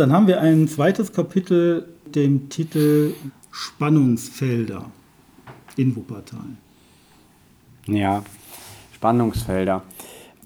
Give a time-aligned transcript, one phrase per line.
[0.00, 3.12] Dann haben wir ein zweites Kapitel, dem Titel
[3.50, 4.86] Spannungsfelder
[5.76, 6.40] in Wuppertal.
[7.86, 8.24] Ja,
[8.94, 9.82] Spannungsfelder.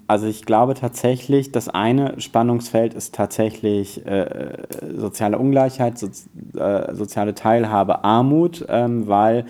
[0.08, 4.56] Also ich glaube tatsächlich, das eine Spannungsfeld ist tatsächlich äh,
[4.96, 6.10] soziale Ungleichheit, so,
[6.56, 9.46] äh, soziale Teilhabe, Armut, ähm, weil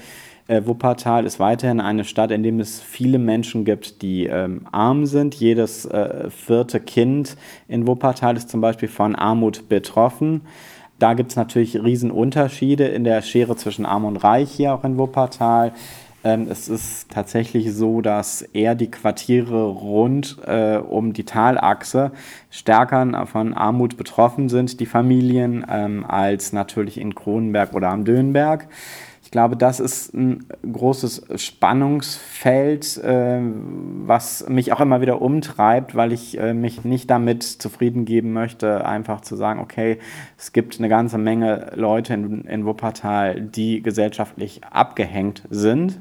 [0.47, 5.07] äh, Wuppertal ist weiterhin eine Stadt, in der es viele Menschen gibt, die ähm, arm
[5.07, 5.35] sind.
[5.35, 10.43] Jedes äh, vierte Kind in Wuppertal ist zum Beispiel von Armut betroffen.
[10.99, 14.99] Da gibt es natürlich Riesenunterschiede in der Schere zwischen Arm und Reich hier auch in
[14.99, 15.73] Wuppertal.
[16.25, 22.13] Ähm, es ist tatsächlich so, dass eher die Quartiere rund äh, um die Talachse
[22.51, 28.69] stärker von Armut betroffen sind, die Familien, ähm, als natürlich in Kronenberg oder am Dönberg.
[29.23, 33.41] Ich glaube, das ist ein großes Spannungsfeld, äh,
[34.07, 38.87] was mich auch immer wieder umtreibt, weil ich äh, mich nicht damit zufrieden geben möchte,
[38.87, 39.99] einfach zu sagen, okay,
[40.39, 46.01] es gibt eine ganze Menge Leute in, in Wuppertal, die gesellschaftlich abgehängt sind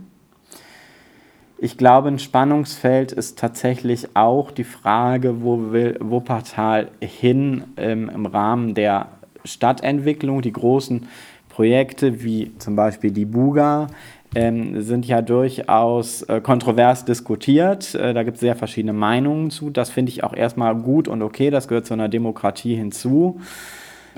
[1.63, 8.25] ich glaube, ein Spannungsfeld ist tatsächlich auch die Frage, wo will Wuppertal hin ähm, im
[8.25, 9.07] Rahmen der
[9.45, 10.41] Stadtentwicklung.
[10.41, 11.07] Die großen
[11.47, 13.87] Projekte wie zum Beispiel die Buga
[14.35, 17.95] ähm, sind ja durchaus äh, kontrovers diskutiert.
[17.95, 19.69] Äh, da gibt es sehr verschiedene Meinungen zu.
[19.69, 21.49] Das finde ich auch erstmal gut und okay.
[21.49, 23.39] Das gehört zu einer Demokratie hinzu.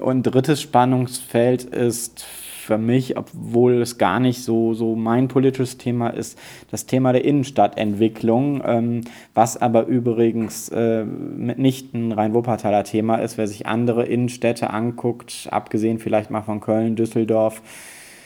[0.01, 2.25] Und drittes Spannungsfeld ist
[2.65, 6.37] für mich, obwohl es gar nicht so, so mein politisches Thema ist,
[6.71, 9.01] das Thema der Innenstadtentwicklung, ähm,
[9.33, 13.37] was aber übrigens äh, nicht ein rein Wuppertaler Thema ist.
[13.37, 17.61] Wer sich andere Innenstädte anguckt, abgesehen vielleicht mal von Köln, Düsseldorf,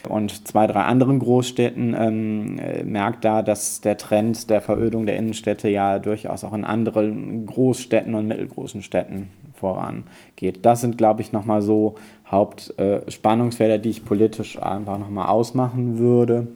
[0.07, 5.17] und zwei, drei anderen Großstädten ähm, äh, merkt da, dass der Trend der Verödung der
[5.17, 9.29] Innenstädte ja durchaus auch in anderen Großstädten und mittelgroßen Städten
[9.59, 10.65] vorangeht.
[10.65, 11.95] Das sind, glaube ich, nochmal so
[12.27, 16.47] Hauptspannungsfelder, äh, die ich politisch einfach nochmal ausmachen würde.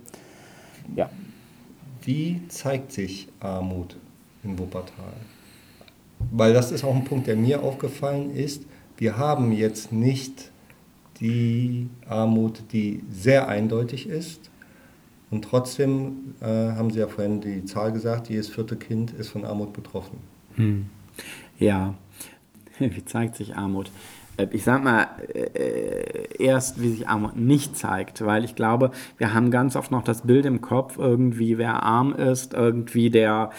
[0.95, 1.09] Ja.
[2.01, 3.95] Wie zeigt sich Armut
[4.43, 5.13] in Wuppertal?
[6.31, 8.65] Weil das ist auch ein Punkt, der mir aufgefallen ist.
[8.97, 10.51] Wir haben jetzt nicht
[11.19, 14.49] die Armut, die sehr eindeutig ist.
[15.31, 19.45] Und trotzdem äh, haben Sie ja vorhin die Zahl gesagt, jedes vierte Kind ist von
[19.45, 20.19] Armut betroffen.
[20.55, 20.85] Hm.
[21.57, 21.95] Ja,
[22.79, 23.89] wie zeigt sich Armut?
[24.37, 29.33] Äh, ich sag mal, äh, erst wie sich Armut nicht zeigt, weil ich glaube, wir
[29.33, 33.51] haben ganz oft noch das Bild im Kopf, irgendwie wer arm ist, irgendwie der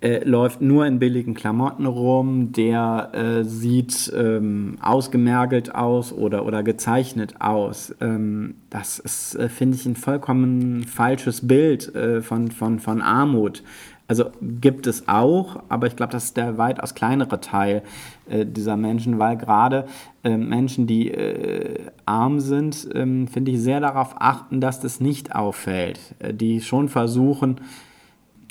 [0.00, 6.62] äh, läuft nur in billigen Klamotten rum, der äh, sieht ähm, ausgemergelt aus oder, oder
[6.62, 7.94] gezeichnet aus.
[8.02, 11.92] Ähm, das ist, äh, finde ich, ein vollkommen falsches Bild
[12.22, 13.62] von, von, von Armut.
[14.06, 17.82] Also gibt es auch, aber ich glaube, das ist der weitaus kleinere Teil
[18.28, 19.86] äh, dieser Menschen, weil gerade
[20.22, 25.34] äh, Menschen, die äh, arm sind, ähm, finde ich, sehr darauf achten, dass das nicht
[25.34, 26.00] auffällt.
[26.18, 27.60] Äh, die schon versuchen,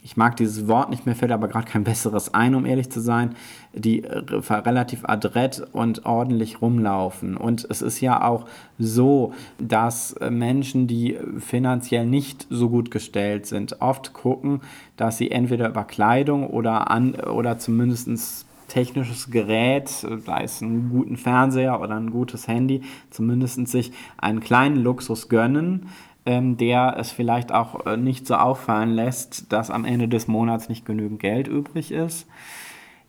[0.03, 2.99] ich mag dieses Wort nicht, mir fällt aber gerade kein besseres ein, um ehrlich zu
[2.99, 3.35] sein,
[3.73, 4.03] die
[4.49, 7.37] relativ adrett und ordentlich rumlaufen.
[7.37, 8.45] Und es ist ja auch
[8.77, 14.59] so, dass Menschen, die finanziell nicht so gut gestellt sind, oft gucken,
[14.97, 21.15] dass sie entweder über Kleidung oder, an, oder zumindest technisches Gerät, sei es einen guten
[21.15, 25.87] Fernseher oder ein gutes Handy, zumindest sich einen kleinen Luxus gönnen
[26.25, 30.69] ähm, der es vielleicht auch äh, nicht so auffallen lässt, dass am Ende des Monats
[30.69, 32.27] nicht genügend Geld übrig ist.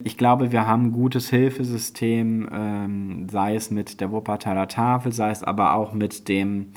[0.03, 5.31] Ich glaube, wir haben ein gutes Hilfesystem, ähm, sei es mit der Wuppertaler Tafel, sei
[5.31, 6.73] es aber auch mit dem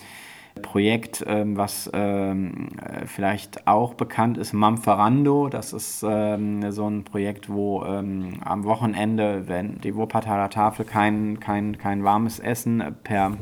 [0.62, 2.70] Projekt, ähm, was ähm,
[3.06, 5.50] vielleicht auch bekannt ist, Mamferando.
[5.50, 11.40] Das ist ähm, so ein Projekt, wo ähm, am Wochenende, wenn die Wuppertaler Tafel kein,
[11.40, 13.38] kein, kein warmes Essen per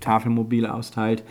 [0.00, 1.24] Tafelmobil austeilt,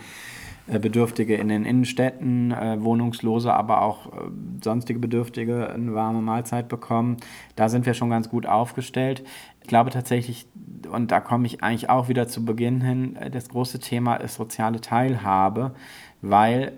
[0.66, 4.30] Bedürftige in den Innenstädten, äh, Wohnungslose, aber auch äh,
[4.62, 7.18] sonstige Bedürftige eine warme Mahlzeit bekommen.
[7.54, 9.22] Da sind wir schon ganz gut aufgestellt.
[9.62, 10.48] Ich glaube tatsächlich,
[10.90, 14.34] und da komme ich eigentlich auch wieder zu Beginn hin, äh, das große Thema ist
[14.34, 15.74] soziale Teilhabe,
[16.20, 16.72] weil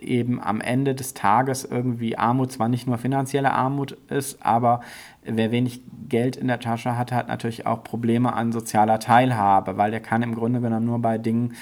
[0.00, 4.80] eben am Ende des Tages irgendwie Armut zwar nicht nur finanzielle Armut ist, aber
[5.22, 9.90] wer wenig Geld in der Tasche hat, hat natürlich auch Probleme an sozialer Teilhabe, weil
[9.90, 11.54] der kann im Grunde genommen nur bei Dingen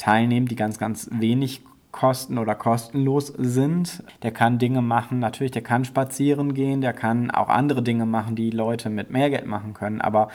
[0.00, 1.62] teilnehmen, die ganz, ganz wenig
[1.92, 4.02] kosten oder kostenlos sind.
[4.22, 8.36] Der kann Dinge machen, natürlich, der kann spazieren gehen, der kann auch andere Dinge machen,
[8.36, 10.28] die Leute mit mehr Geld machen können, aber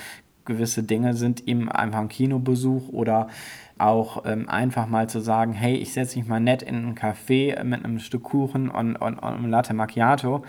[0.44, 3.30] gewisse Dinge sind ihm einfach ein Kinobesuch oder
[3.78, 7.62] auch ähm, einfach mal zu sagen, hey, ich setze mich mal nett in einen Café
[7.64, 10.44] mit einem Stück Kuchen und, und, und einem Latte Macchiato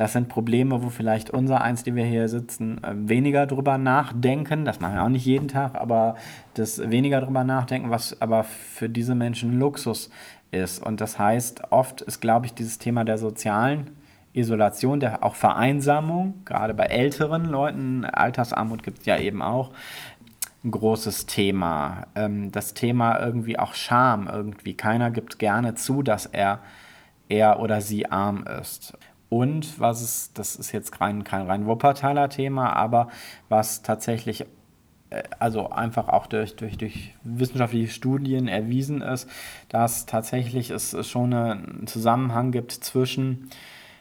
[0.00, 4.64] Das sind Probleme, wo vielleicht unser eins, die wir hier sitzen, äh, weniger drüber nachdenken.
[4.64, 6.14] Das machen wir auch nicht jeden Tag, aber
[6.54, 10.08] das weniger drüber nachdenken, was aber für diese Menschen Luxus
[10.52, 10.82] ist.
[10.82, 13.90] Und das heißt, oft ist, glaube ich, dieses Thema der sozialen
[14.32, 19.70] Isolation, der auch Vereinsamung, gerade bei älteren Leuten, Altersarmut gibt es ja eben auch,
[20.64, 22.06] ein großes Thema.
[22.14, 24.72] Ähm, das Thema irgendwie auch Scham irgendwie.
[24.72, 26.60] Keiner gibt gerne zu, dass er,
[27.28, 28.96] er oder sie arm ist.
[29.30, 33.08] Und was ist, das ist jetzt kein, kein rein Wuppertaler Thema, aber
[33.48, 34.44] was tatsächlich,
[35.10, 39.30] äh, also einfach auch durch, durch, durch wissenschaftliche Studien erwiesen ist,
[39.68, 43.50] dass tatsächlich es schon einen Zusammenhang gibt zwischen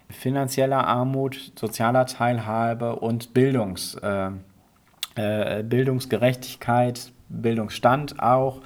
[0.09, 4.31] finanzieller Armut, sozialer Teilhabe und Bildungs, äh,
[5.13, 8.61] äh, Bildungsgerechtigkeit, Bildungsstand auch.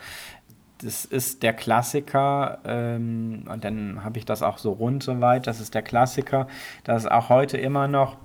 [0.83, 5.59] Das ist der Klassiker, ähm, und dann habe ich das auch so rund soweit, das
[5.59, 6.47] ist der Klassiker,
[6.83, 8.17] dass auch heute immer noch,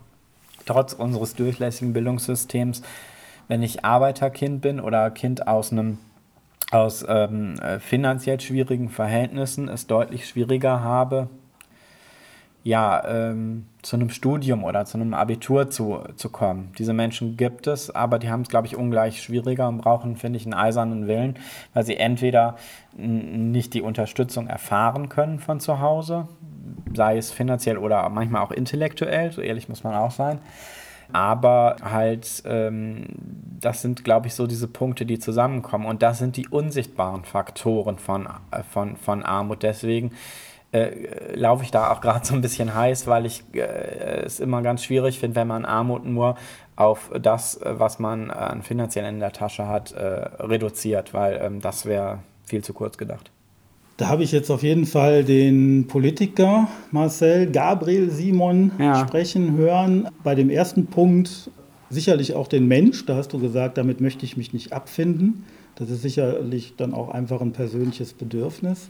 [0.66, 2.82] trotz unseres durchlässigen Bildungssystems,
[3.46, 5.99] wenn ich Arbeiterkind bin oder Kind aus einem
[6.70, 11.31] aus ähm, äh, finanziell schwierigen Verhältnissen es deutlich schwieriger habe,
[12.69, 16.70] ja, ähm, zu einem Studium oder zu einem Abitur zu, zu kommen.
[16.76, 20.37] Diese Menschen gibt es, aber die haben es, glaube ich, ungleich schwieriger und brauchen, finde
[20.37, 21.38] ich, einen eisernen Willen,
[21.73, 22.56] weil sie entweder
[22.94, 26.29] nicht die Unterstützung erfahren können von zu Hause,
[26.94, 30.38] sei es finanziell oder manchmal auch intellektuell, so ehrlich muss man auch sein.
[31.11, 33.06] Aber halt, ähm,
[33.61, 35.87] das sind, glaube ich, so diese Punkte, die zusammenkommen.
[35.87, 39.62] Und das sind die unsichtbaren Faktoren von, äh, von, von Armut.
[39.62, 40.11] Deswegen
[40.73, 44.62] äh, laufe ich da auch gerade so ein bisschen heiß, weil ich äh, es immer
[44.62, 46.37] ganz schwierig finde, wenn man Armut nur
[46.76, 51.87] auf das, was man an finanziell in der Tasche hat, äh, reduziert, weil ähm, das
[51.87, 53.31] wäre viel zu kurz gedacht.
[53.97, 59.00] Da habe ich jetzt auf jeden Fall den Politiker Marcel Gabriel Simon ja.
[59.00, 60.09] sprechen hören.
[60.23, 61.50] Bei dem ersten Punkt
[61.91, 63.06] sicherlich auch den Mensch.
[63.06, 65.47] Da hast du gesagt, damit möchte ich mich nicht abfinden.
[65.75, 68.88] Das ist sicherlich dann auch einfach ein persönliches Bedürfnis.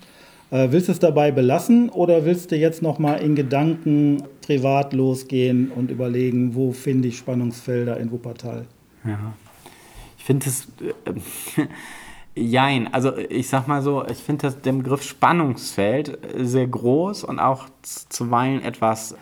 [0.50, 5.70] Äh, willst du es dabei belassen oder willst du jetzt nochmal in Gedanken privat losgehen
[5.70, 8.66] und überlegen, wo finde ich Spannungsfelder in Wuppertal?
[9.04, 9.34] Ja,
[10.16, 10.68] ich finde es.
[11.04, 11.64] Äh,
[12.40, 17.68] Jein, also ich sag mal so, ich finde den Begriff Spannungsfeld sehr groß und auch
[17.82, 19.16] zuweilen etwas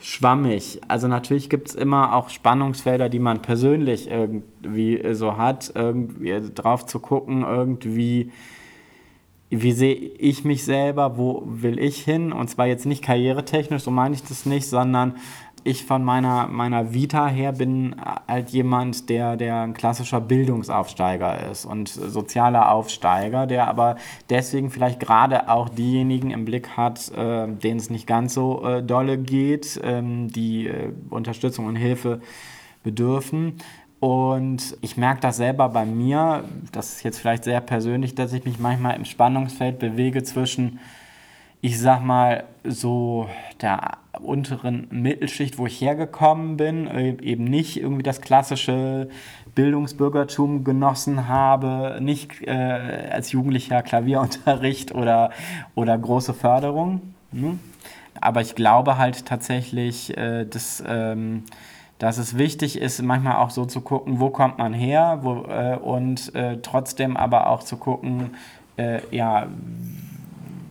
[0.00, 0.80] schwammig.
[0.88, 6.86] Also natürlich gibt es immer auch Spannungsfelder, die man persönlich irgendwie so hat, irgendwie drauf
[6.86, 8.32] zu gucken, irgendwie
[9.50, 12.32] wie sehe ich mich selber, wo will ich hin?
[12.32, 15.16] Und zwar jetzt nicht karrieretechnisch, so meine ich das nicht, sondern
[15.64, 21.64] ich von meiner, meiner Vita her bin halt jemand, der, der ein klassischer Bildungsaufsteiger ist
[21.64, 23.96] und sozialer Aufsteiger, der aber
[24.30, 28.82] deswegen vielleicht gerade auch diejenigen im Blick hat, äh, denen es nicht ganz so äh,
[28.82, 32.20] dolle geht, ähm, die äh, Unterstützung und Hilfe
[32.82, 33.58] bedürfen.
[34.00, 38.46] Und ich merke das selber bei mir, das ist jetzt vielleicht sehr persönlich, dass ich
[38.46, 40.80] mich manchmal im Spannungsfeld bewege zwischen,
[41.60, 43.28] ich sag mal, so
[43.60, 46.86] der unteren Mittelschicht, wo ich hergekommen bin,
[47.20, 49.10] eben nicht irgendwie das klassische
[49.54, 55.30] Bildungsbürgertum genossen habe, nicht äh, als Jugendlicher Klavierunterricht oder,
[55.74, 57.02] oder große Förderung.
[57.32, 57.58] Ne?
[58.18, 60.82] Aber ich glaube halt tatsächlich, äh, dass.
[60.86, 61.44] Ähm,
[62.00, 65.76] dass es wichtig ist, manchmal auch so zu gucken, wo kommt man her wo, äh,
[65.76, 68.30] und äh, trotzdem aber auch zu gucken,
[68.78, 69.48] äh, ja,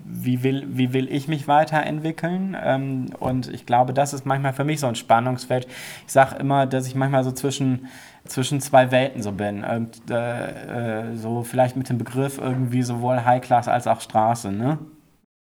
[0.06, 2.58] wie will, wie will ich mich weiterentwickeln?
[2.62, 5.68] Ähm, und ich glaube, das ist manchmal für mich so ein Spannungsfeld.
[6.08, 7.88] Ich sage immer, dass ich manchmal so zwischen,
[8.26, 9.64] zwischen zwei Welten so bin.
[9.64, 14.52] Und, äh, äh, so vielleicht mit dem Begriff irgendwie sowohl High Class als auch Straße.
[14.52, 14.80] Ne?